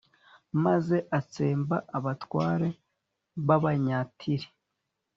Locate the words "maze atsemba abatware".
0.63-2.67